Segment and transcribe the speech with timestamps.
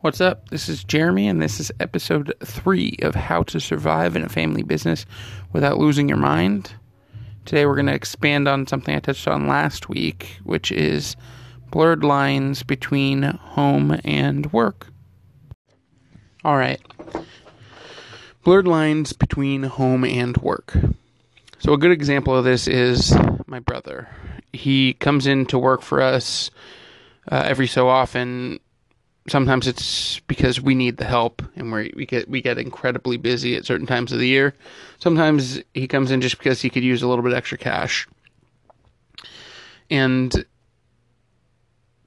[0.00, 0.50] What's up?
[0.50, 4.62] This is Jeremy, and this is episode three of How to Survive in a Family
[4.62, 5.06] Business
[5.54, 6.74] Without Losing Your Mind.
[7.46, 11.16] Today, we're going to expand on something I touched on last week, which is
[11.70, 14.88] blurred lines between home and work.
[16.44, 16.80] All right.
[18.44, 20.76] Blurred lines between home and work.
[21.58, 23.16] So, a good example of this is
[23.46, 24.10] my brother.
[24.52, 26.50] He comes in to work for us
[27.32, 28.60] uh, every so often
[29.28, 33.56] sometimes it's because we need the help and we we get we get incredibly busy
[33.56, 34.54] at certain times of the year.
[34.98, 38.06] Sometimes he comes in just because he could use a little bit extra cash.
[39.90, 40.44] And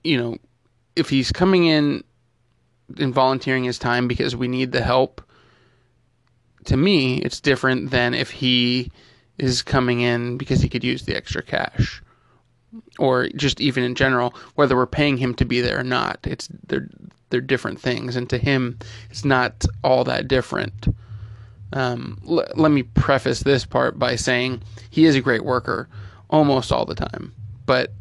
[0.03, 0.38] you know,
[0.95, 2.03] if he's coming in
[2.98, 5.21] and volunteering his time because we need the help,
[6.65, 8.91] to me, it's different than if he
[9.38, 12.01] is coming in because he could use the extra cash
[12.97, 16.19] or just even in general, whether we're paying him to be there or not.
[16.23, 16.87] It's they're
[17.29, 20.87] they're different things, and to him, it's not all that different.
[21.71, 25.87] Um, l- let me preface this part by saying he is a great worker
[26.29, 27.34] almost all the time,
[27.65, 27.91] but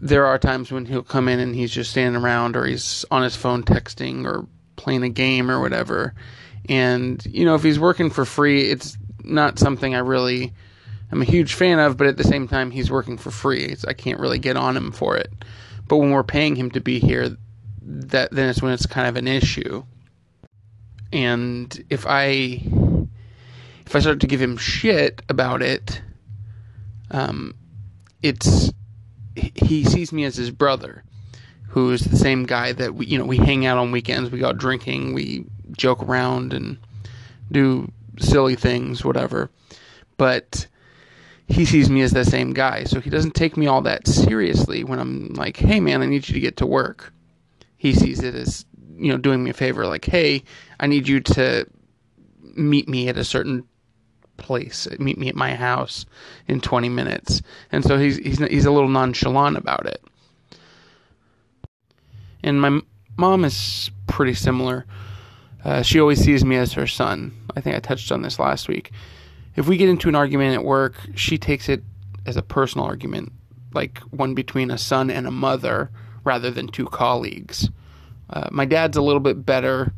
[0.00, 3.22] there are times when he'll come in and he's just standing around or he's on
[3.22, 6.14] his phone texting or playing a game or whatever.
[6.68, 10.52] And, you know, if he's working for free, it's not something I really
[11.12, 13.74] I'm a huge fan of, but at the same time, he's working for free.
[13.74, 15.32] So I can't really get on him for it.
[15.88, 17.36] But when we're paying him to be here,
[17.82, 19.84] that then it's when it's kind of an issue.
[21.12, 22.62] And if I
[23.86, 26.00] if I start to give him shit about it,
[27.10, 27.54] um,
[28.22, 28.70] it's
[29.34, 31.02] he sees me as his brother,
[31.68, 34.38] who is the same guy that we you know we hang out on weekends, we
[34.38, 36.78] go out drinking, we joke around and
[37.50, 39.50] do silly things, whatever.
[40.16, 40.68] But
[41.50, 42.84] he sees me as the same guy.
[42.84, 46.28] So he doesn't take me all that seriously when I'm like, hey man, I need
[46.28, 47.12] you to get to work.
[47.76, 48.64] He sees it as,
[48.96, 50.44] you know, doing me a favor, like, hey,
[50.78, 51.66] I need you to
[52.54, 53.66] meet me at a certain
[54.36, 56.06] place, meet me at my house
[56.46, 57.42] in 20 minutes.
[57.72, 60.02] And so he's, he's, he's a little nonchalant about it.
[62.42, 62.80] And my
[63.16, 64.86] mom is pretty similar.
[65.64, 67.34] Uh, she always sees me as her son.
[67.56, 68.92] I think I touched on this last week
[69.56, 71.82] if we get into an argument at work, she takes it
[72.26, 73.32] as a personal argument,
[73.74, 75.90] like one between a son and a mother
[76.24, 77.70] rather than two colleagues.
[78.28, 79.92] Uh, my dad's a little bit better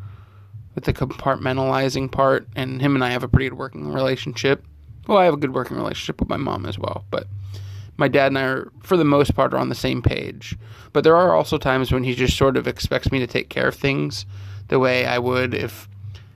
[0.74, 4.64] with the compartmentalizing part, and him and I have a pretty good working relationship.
[5.06, 7.26] Well, I have a good working relationship with my mom as well, but
[7.96, 10.56] my dad and I are, for the most part, are on the same page.
[10.92, 13.68] But there are also times when he just sort of expects me to take care
[13.68, 14.24] of things
[14.68, 15.88] the way I would if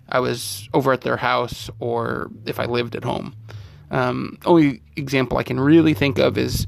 [0.09, 3.35] I was over at their house or if I lived at home.
[3.91, 6.67] Um, only example I can really think of is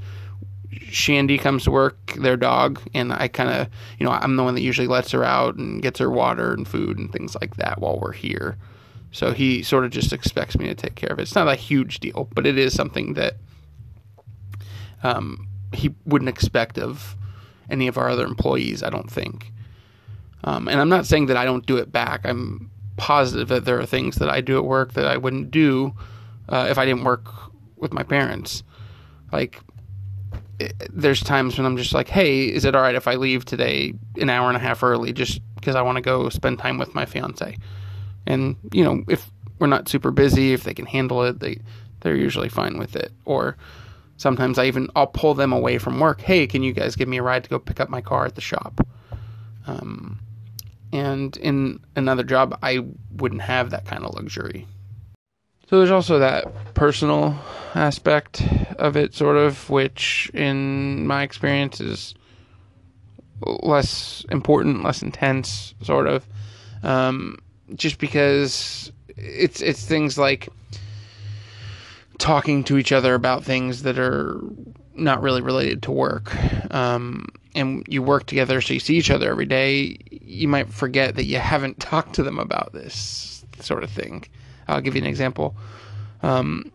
[0.71, 4.54] Shandy comes to work, their dog, and I kind of, you know, I'm the one
[4.54, 7.81] that usually lets her out and gets her water and food and things like that
[7.81, 8.56] while we're here.
[9.10, 11.22] So he sort of just expects me to take care of it.
[11.22, 13.37] It's not a huge deal, but it is something that
[15.03, 17.16] um, he wouldn't expect of
[17.71, 19.53] any of our other employees, I don't think.
[20.44, 22.22] Um, and I'm not saying that I don't do it back.
[22.25, 25.94] I'm positive that there are things that I do at work that I wouldn't do
[26.50, 27.28] uh, if I didn't work
[27.76, 28.62] with my parents.
[29.32, 29.60] Like,
[30.59, 33.44] it, there's times when I'm just like, hey, is it all right if I leave
[33.44, 36.76] today an hour and a half early just because I want to go spend time
[36.76, 37.56] with my fiance?
[38.26, 41.60] And, you know, if we're not super busy, if they can handle it, they,
[42.00, 43.12] they're usually fine with it.
[43.25, 43.56] Or
[44.16, 46.20] sometimes I even, I'll pull them away from work.
[46.20, 48.34] Hey, can you guys give me a ride to go pick up my car at
[48.34, 48.80] the shop?
[49.66, 50.19] Um,
[50.93, 52.84] and in another job, I
[53.16, 54.66] wouldn't have that kind of luxury.
[55.69, 57.38] So there's also that personal
[57.75, 58.43] aspect
[58.78, 62.15] of it, sort of, which in my experience is
[63.41, 66.27] less important, less intense, sort of.
[66.82, 67.38] Um,
[67.75, 70.48] just because it's it's things like
[72.19, 74.41] talking to each other about things that are
[74.94, 76.34] not really related to work.
[76.72, 79.98] Um, and you work together, so you see each other every day,
[80.28, 84.25] you might forget that you haven't talked to them about this sort of thing.
[84.69, 85.57] I'll give you an example.
[86.22, 86.71] Um,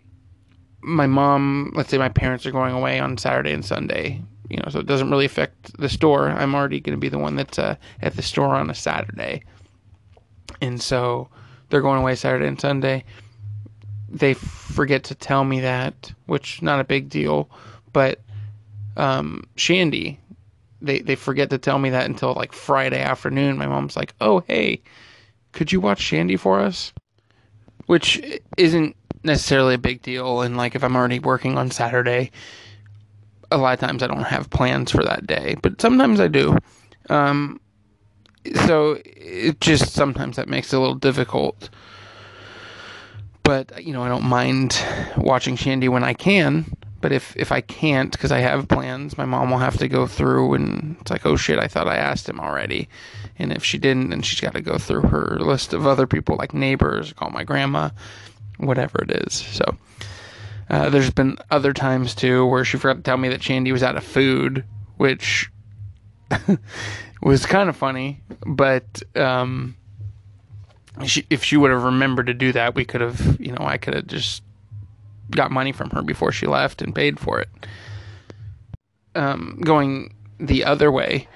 [0.82, 4.70] my mom, let's say my parents are going away on Saturday and Sunday, you know,
[4.70, 6.30] so it doesn't really affect the store.
[6.30, 9.44] I'm already going to be the one that's uh, at the store on a Saturday.
[10.60, 11.30] And so
[11.70, 13.06] they're going away Saturday and Sunday.
[14.10, 17.50] They forget to tell me that, which not a big deal,
[17.94, 18.20] but
[18.98, 20.20] um, Shandy,
[20.84, 23.58] they they forget to tell me that until like Friday afternoon.
[23.58, 24.82] My mom's like, "Oh, hey,
[25.54, 26.94] could you watch Shandy for us?"
[27.88, 28.22] Which
[28.58, 30.42] isn't necessarily a big deal.
[30.42, 32.32] And like if I'm already working on Saturday,
[33.52, 36.58] a lot of times I don't have plans for that day, but sometimes I do.
[37.10, 37.60] Um,
[38.66, 41.70] so it just sometimes that makes it a little difficult.
[43.44, 44.84] But you know, I don't mind
[45.18, 46.66] watching Shandy when I can.
[47.04, 50.08] But if if I can't because I have plans, my mom will have to go
[50.08, 52.88] through and it's like, oh shit, I thought I asked him already.
[53.38, 56.38] And if she didn't, then she's got to go through her list of other people
[56.38, 57.90] like neighbors, call my grandma,
[58.56, 59.34] whatever it is.
[59.34, 59.66] So
[60.70, 63.84] uh, there's been other times too where she forgot to tell me that Shandy was
[63.84, 64.64] out of food,
[64.96, 65.52] which
[67.22, 68.22] was kind of funny.
[68.46, 69.76] But um,
[71.06, 73.78] she, if she would have remembered to do that, we could have, you know, I
[73.78, 74.42] could have just
[75.32, 77.50] got money from her before she left and paid for it.
[79.16, 81.28] Um, going the other way,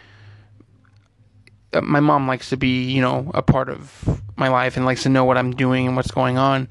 [1.74, 5.04] uh, my mom likes to be, you know, a part of my life and likes
[5.04, 6.70] to know what I'm doing and what's going on.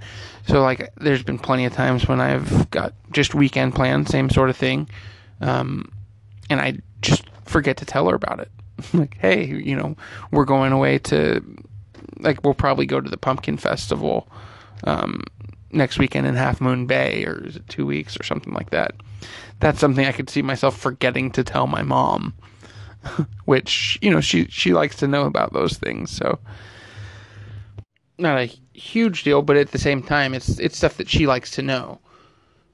[0.49, 4.51] So, like, there's been plenty of times when I've got just weekend plans, same sort
[4.51, 4.89] of thing.
[5.41, 5.93] Um,
[6.49, 8.51] and I just forget to tell her about it.
[8.95, 9.97] like, hey, you know,
[10.31, 11.43] we're going away to,
[12.19, 14.29] like, we'll probably go to the pumpkin festival.
[14.85, 15.23] Um,
[15.71, 18.95] next weekend in Half Moon Bay, or is it two weeks or something like that?
[19.61, 22.35] That's something I could see myself forgetting to tell my mom,
[23.45, 26.11] which you know she she likes to know about those things.
[26.11, 26.39] So
[28.19, 31.51] not a huge deal, but at the same time, it's it's stuff that she likes
[31.53, 32.01] to know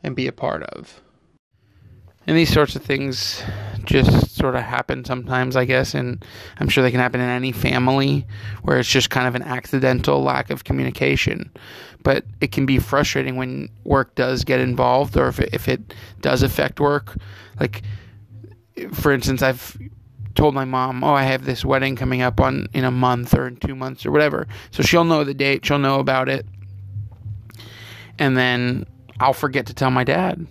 [0.02, 1.00] and be a part of.
[2.26, 3.42] And these sorts of things
[3.84, 6.24] just sort of happen sometimes, I guess, and
[6.58, 8.26] I'm sure they can happen in any family
[8.62, 11.50] where it's just kind of an accidental lack of communication.
[12.04, 15.94] But it can be frustrating when work does get involved or if it, if it
[16.20, 17.16] does affect work.
[17.58, 17.82] Like,
[18.92, 19.76] for instance, I've
[20.34, 23.46] told my mom, "Oh, I have this wedding coming up on in a month or
[23.46, 26.46] in 2 months or whatever." So she'll know the date, she'll know about it.
[28.18, 28.86] And then
[29.20, 30.46] I'll forget to tell my dad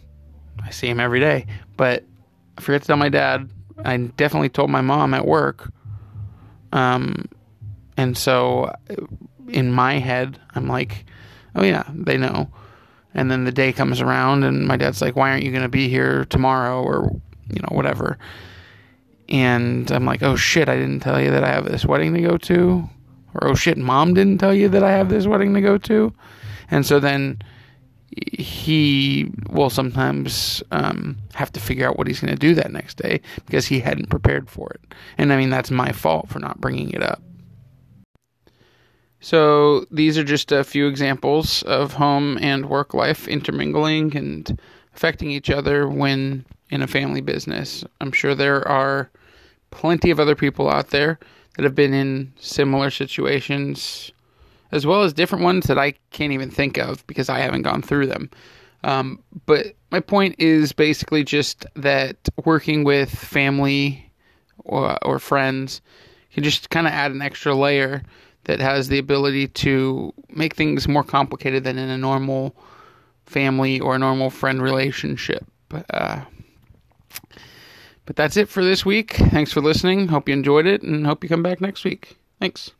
[0.64, 1.48] I see him every day.
[1.78, 2.04] But
[2.58, 3.50] I forget to tell my dad.
[3.84, 5.72] I definitely told my mom at work.
[6.72, 7.26] Um,
[7.98, 8.74] and so
[9.48, 11.06] in my head, I'm like,
[11.56, 12.50] oh yeah, they know.
[13.14, 15.70] And then the day comes around, and my dad's like, why aren't you going to
[15.70, 17.12] be here tomorrow or,
[17.50, 18.18] you know, whatever.
[19.28, 22.22] And I'm like, oh shit, I didn't tell you that I have this wedding to
[22.22, 22.90] go to.
[23.34, 26.14] Or oh shit, mom didn't tell you that I have this wedding to go to.
[26.70, 27.42] And so then
[28.18, 32.98] he will sometimes um, have to figure out what he's going to do that next
[32.98, 34.94] day because he hadn't prepared for it.
[35.18, 37.22] And I mean, that's my fault for not bringing it up.
[39.24, 44.60] So, these are just a few examples of home and work life intermingling and
[44.96, 47.84] affecting each other when in a family business.
[48.00, 49.12] I'm sure there are
[49.70, 51.20] plenty of other people out there
[51.56, 54.12] that have been in similar situations
[54.72, 57.82] as well as different ones that I can't even think of because I haven't gone
[57.82, 58.30] through them.
[58.84, 64.12] Um, but my point is basically just that working with family
[64.60, 65.82] or, or friends
[66.34, 68.04] can just kind of add an extra layer
[68.46, 72.56] that has the ability to make things more complicated than in a normal
[73.26, 75.46] family or a normal friend relationship.
[75.92, 76.22] Uh,
[78.06, 79.14] but that's it for this week.
[79.14, 80.08] Thanks for listening.
[80.08, 82.18] Hope you enjoyed it and hope you come back next week.
[82.40, 82.72] Thanks.